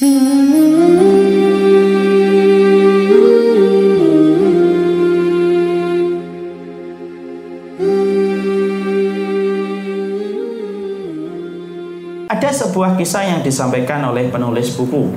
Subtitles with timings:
[0.00, 0.08] Ada
[12.48, 15.12] sebuah kisah yang disampaikan oleh penulis buku.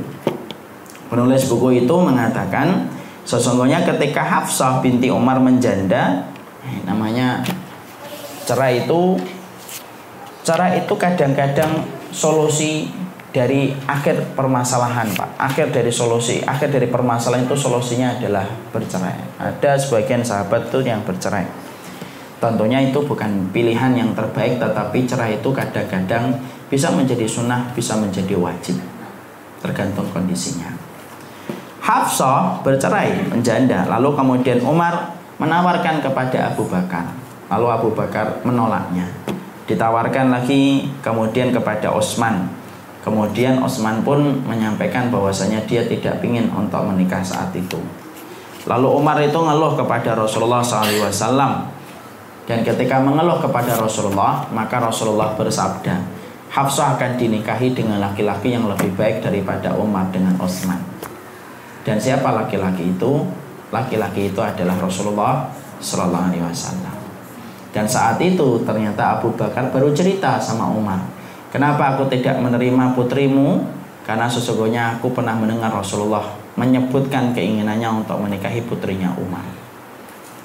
[1.07, 2.91] Penulis buku itu mengatakan
[3.23, 6.27] sesungguhnya ketika Hafsah binti Umar menjanda,
[6.67, 7.39] eh, namanya
[8.43, 9.15] cerai itu
[10.43, 13.02] cerai itu kadang-kadang solusi
[13.33, 15.41] dari akhir permasalahan Pak.
[15.41, 16.45] Akhir dari solusi.
[16.45, 19.41] Akhir dari permasalahan itu solusinya adalah bercerai.
[19.41, 21.49] Ada sebagian sahabat tuh yang bercerai.
[22.37, 26.37] Tentunya itu bukan pilihan yang terbaik tetapi cerai itu kadang-kadang
[26.69, 28.77] bisa menjadi sunnah bisa menjadi wajib.
[29.65, 30.69] Tergantung kondisinya.
[31.81, 33.89] Hafsah bercerai menjanda.
[33.89, 37.09] Lalu kemudian Umar menawarkan kepada Abu Bakar.
[37.49, 39.09] Lalu Abu Bakar menolaknya.
[39.65, 42.62] Ditawarkan lagi kemudian kepada Osman
[43.03, 47.75] Kemudian Osman pun menyampaikan bahwasanya dia tidak ingin untuk menikah saat itu.
[48.63, 51.67] Lalu Umar itu ngeluh kepada Rasulullah SAW
[52.47, 58.93] dan ketika mengeluh kepada Rasulullah maka Rasulullah bersabda Hafsah akan dinikahi dengan laki-laki yang lebih
[58.93, 60.77] baik daripada Umar dengan Osman.
[61.81, 63.25] Dan siapa laki-laki itu?
[63.73, 65.49] Laki-laki itu adalah Rasulullah
[65.81, 66.95] Wasallam.
[67.73, 71.12] Dan saat itu ternyata Abu Bakar baru cerita sama Umar
[71.53, 73.61] Kenapa aku tidak menerima putrimu?
[74.01, 79.45] Karena sesungguhnya aku pernah mendengar Rasulullah menyebutkan keinginannya untuk menikahi putrinya Umar.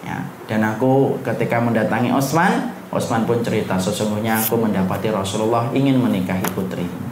[0.05, 6.45] Ya, dan aku ketika mendatangi Osman, Osman pun cerita sesungguhnya aku mendapati Rasulullah ingin menikahi
[6.53, 7.09] putrimu.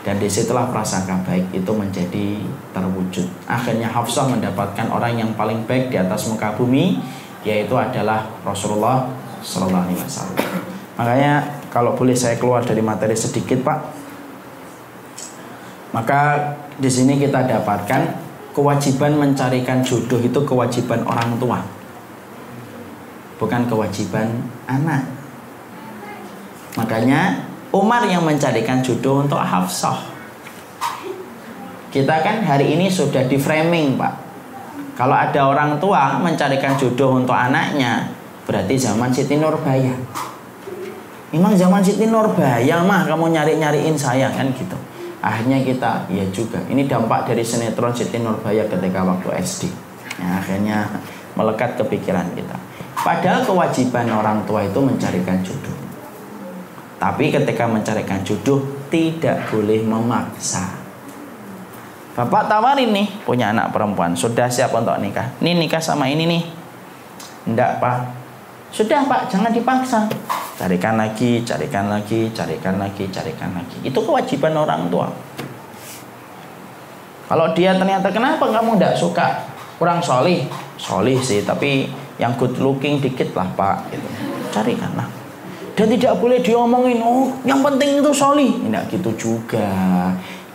[0.00, 2.40] Dan di situlah prasangka baik itu menjadi
[2.72, 3.28] terwujud.
[3.44, 6.96] Akhirnya Hafsah mendapatkan orang yang paling baik di atas muka bumi,
[7.44, 9.04] yaitu adalah Rasulullah
[9.44, 10.38] Shallallahu Alaihi Wasallam.
[10.96, 13.78] Makanya kalau boleh saya keluar dari materi sedikit Pak.
[15.94, 16.20] Maka
[16.78, 18.02] di sini kita dapatkan
[18.54, 21.62] kewajiban mencarikan jodoh itu kewajiban orang tua.
[23.38, 25.06] Bukan kewajiban anak.
[26.74, 30.10] Makanya Umar yang mencarikan jodoh untuk Hafsah.
[31.90, 34.14] Kita kan hari ini sudah di framing Pak.
[34.94, 38.10] Kalau ada orang tua mencarikan jodoh untuk anaknya
[38.46, 39.94] berarti zaman Siti Nurbaya
[41.30, 44.74] Memang zaman Siti Nurbaya mah kamu nyari-nyariin saya kan gitu.
[45.22, 46.58] Akhirnya kita, ya juga.
[46.66, 49.70] Ini dampak dari sinetron Siti Nurbaya ketika waktu SD.
[50.18, 50.90] Ya, akhirnya
[51.38, 52.56] melekat ke pikiran kita.
[52.98, 55.76] Padahal kewajiban orang tua itu mencarikan jodoh.
[56.98, 58.60] Tapi ketika mencarikan jodoh
[58.90, 60.82] tidak boleh memaksa.
[62.18, 65.30] Bapak tawarin nih punya anak perempuan sudah siap untuk nikah.
[65.38, 66.42] Ini nikah sama ini nih.
[67.48, 68.04] Enggak pak.
[68.74, 70.10] Sudah pak jangan dipaksa
[70.60, 73.80] carikan lagi, carikan lagi, carikan lagi, carikan lagi.
[73.80, 75.08] Itu kewajiban orang tua.
[77.32, 79.26] Kalau dia ternyata kenapa kamu tidak suka
[79.80, 80.44] kurang solih,
[80.76, 81.88] solih sih, tapi
[82.20, 84.04] yang good looking dikit lah pak, gitu.
[84.52, 85.08] carikanlah.
[85.72, 89.64] Dan tidak boleh diomongin, oh yang penting itu solih, tidak gitu juga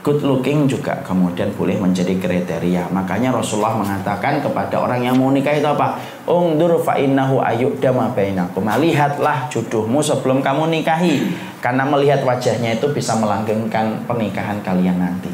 [0.05, 2.93] good looking juga kemudian boleh menjadi kriteria.
[2.93, 5.97] Makanya Rasulullah mengatakan kepada orang yang mau nikah itu apa?
[6.29, 8.69] Ungdur fa innahu ayyudama bainakum.
[8.69, 11.33] Lihatlah jodohmu sebelum kamu nikahi.
[11.57, 15.33] Karena melihat wajahnya itu bisa melanggengkan pernikahan kalian nanti.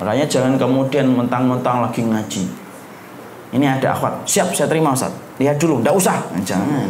[0.00, 2.48] Makanya jangan kemudian mentang-mentang lagi ngaji.
[3.52, 5.12] Ini ada akhwat, siap saya terima Ustaz.
[5.36, 6.16] Lihat dulu, enggak usah.
[6.40, 6.88] Jangan.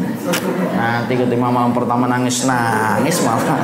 [0.75, 3.59] Nanti ketika malam pertama nangis, nangis malam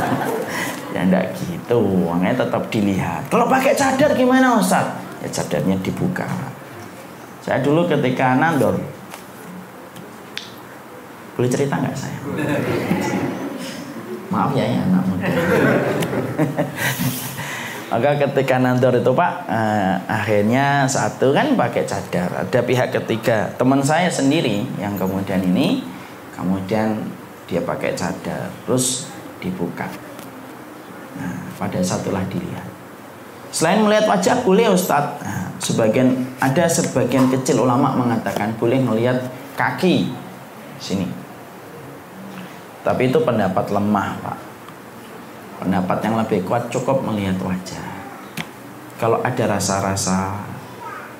[0.94, 1.82] ya enggak gitu.
[2.06, 3.27] Makanya tetap dilihat.
[3.27, 4.87] Kalau pakai cadar gimana Ustaz?
[5.21, 6.25] Ya cadarnya dibuka.
[7.43, 8.78] Saya dulu ketika nandor.
[11.34, 12.19] Boleh cerita nggak saya?
[14.32, 15.27] Maaf ya ya anak muda.
[17.94, 22.47] Maka ketika nandor itu pak eh, akhirnya satu kan pakai cadar.
[22.47, 25.82] Ada pihak ketiga teman saya sendiri yang kemudian ini
[26.35, 27.02] kemudian
[27.47, 29.06] dia pakai cadar terus
[29.38, 29.87] dibuka
[31.14, 32.66] Nah, pada satulah dilihat.
[33.55, 35.22] Selain melihat wajah boleh Ustadz.
[35.22, 40.11] Nah, sebagian ada sebagian kecil ulama mengatakan boleh melihat kaki
[40.82, 41.06] sini.
[42.82, 44.38] Tapi itu pendapat lemah, Pak.
[45.62, 47.87] Pendapat yang lebih kuat cukup melihat wajah.
[48.99, 50.43] Kalau ada rasa-rasa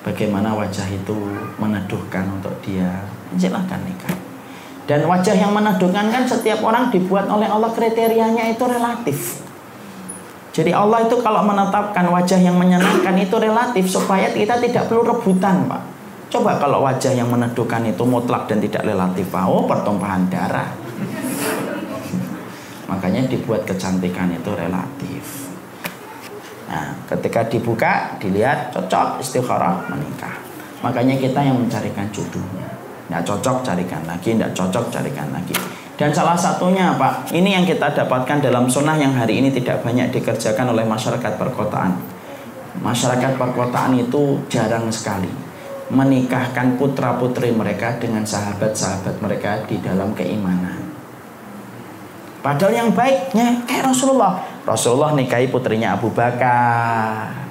[0.03, 1.15] bagaimana wajah itu
[1.55, 3.07] meneduhkan untuk dia,
[3.39, 4.13] silahkan nikah.
[4.85, 9.44] Dan wajah yang meneduhkan kan setiap orang dibuat oleh Allah kriterianya itu relatif.
[10.55, 15.67] Jadi Allah itu kalau menetapkan wajah yang menyenangkan itu relatif supaya kita tidak perlu rebutan,
[15.67, 15.83] Pak.
[16.31, 19.43] Coba kalau wajah yang meneduhkan itu mutlak dan tidak relatif, Pak.
[19.51, 20.71] Oh, pertumpahan darah.
[22.89, 25.51] Makanya dibuat kecantikan itu relatif.
[26.71, 30.39] Nah, ketika dibuka, dilihat cocok istikharah menikah.
[30.79, 32.71] Makanya kita yang mencarikan jodohnya.
[33.11, 35.74] Tidak cocok carikan lagi, tidak cocok carikan lagi.
[35.95, 40.11] Dan salah satunya Pak, ini yang kita dapatkan dalam sunnah yang hari ini tidak banyak
[40.11, 41.95] dikerjakan oleh masyarakat perkotaan.
[42.83, 45.31] Masyarakat perkotaan itu jarang sekali
[45.85, 50.83] menikahkan putra putri mereka dengan sahabat-sahabat mereka di dalam keimanan.
[52.43, 54.43] Padahal yang baiknya kayak Rasulullah.
[54.67, 57.47] Rasulullah nikahi putrinya Abu Bakar.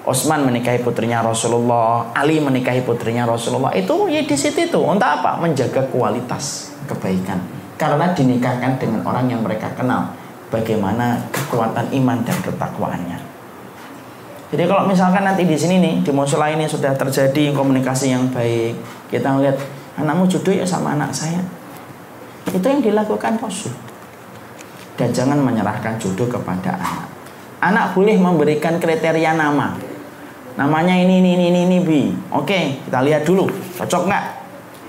[0.00, 3.70] Osman menikahi putrinya Rasulullah, Ali menikahi putrinya Rasulullah.
[3.76, 5.38] Itu ya di situ itu untuk apa?
[5.38, 7.38] Menjaga kualitas kebaikan.
[7.78, 10.12] Karena dinikahkan dengan orang yang mereka kenal
[10.50, 13.18] bagaimana kekuatan iman dan ketakwaannya.
[14.50, 18.74] Jadi kalau misalkan nanti di sini nih di musola ini sudah terjadi komunikasi yang baik,
[19.06, 19.54] kita melihat
[19.94, 21.38] anakmu jodoh ya sama anak saya.
[22.50, 23.70] Itu yang dilakukan Rasul.
[24.98, 27.06] Dan jangan menyerahkan jodoh kepada anak.
[27.62, 29.78] Anak boleh memberikan kriteria nama.
[30.58, 32.02] Namanya ini ini ini ini, ini bi.
[32.34, 33.46] Oke, kita lihat dulu.
[33.78, 34.24] Cocok nggak?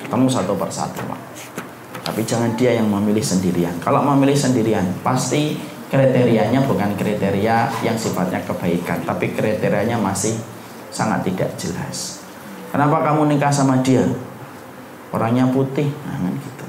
[0.04, 1.31] Ketemu satu persatu, Pak.
[2.12, 3.72] Tapi jangan dia yang memilih sendirian.
[3.80, 5.56] Kalau memilih sendirian, pasti
[5.88, 10.36] kriterianya bukan kriteria yang sifatnya kebaikan, tapi kriterianya masih
[10.92, 12.20] sangat tidak jelas.
[12.68, 14.04] Kenapa kamu nikah sama dia?
[15.16, 16.66] Orangnya putih, nah, kan gitu.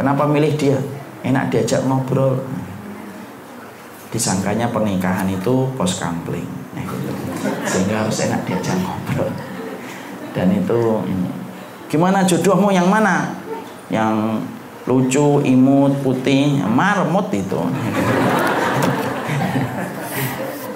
[0.00, 0.80] Kenapa milih dia?
[1.20, 2.40] Enak diajak ngobrol.
[4.12, 7.12] Disangkanya pernikahan itu pos kampling, nah, gitu.
[7.68, 9.28] sehingga harus enak diajak ngobrol.
[10.32, 11.04] Dan itu.
[11.92, 13.28] Gimana jodohmu yang mana?
[13.92, 14.40] Yang
[14.84, 17.60] lucu, imut, putih, marmut itu.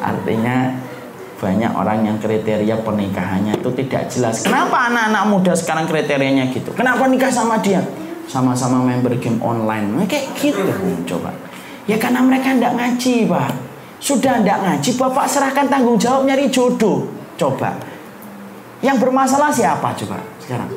[0.00, 0.72] Artinya
[1.38, 4.42] banyak orang yang kriteria pernikahannya itu tidak jelas.
[4.42, 6.74] Kenapa anak-anak muda sekarang kriterianya gitu?
[6.74, 7.84] Kenapa nikah sama dia?
[8.26, 9.86] Sama-sama member game online.
[9.92, 10.60] Nah, kayak gitu
[11.14, 11.32] coba.
[11.88, 13.50] Ya karena mereka tidak ngaji, Pak.
[13.98, 17.08] Sudah tidak ngaji, Bapak serahkan tanggung jawab nyari jodoh.
[17.38, 17.76] Coba.
[18.82, 20.70] Yang bermasalah siapa coba sekarang?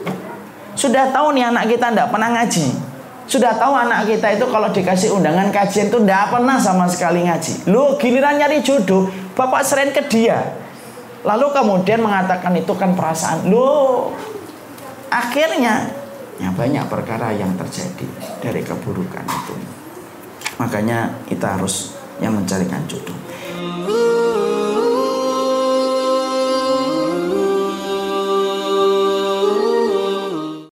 [0.74, 2.91] Sudah tahu nih anak kita tidak pernah ngaji.
[3.32, 7.72] Sudah tahu anak kita itu kalau dikasih undangan kajian itu tidak pernah sama sekali ngaji.
[7.72, 9.08] Lu giliran nyari jodoh,
[9.40, 10.52] bapak seren ke dia.
[11.24, 13.48] Lalu kemudian mengatakan itu kan perasaan.
[13.48, 14.12] Lu
[15.08, 15.96] akhirnya
[16.44, 18.04] ya banyak perkara yang terjadi
[18.44, 19.56] dari keburukan itu.
[20.60, 23.16] Makanya kita harus yang mencarikan jodoh.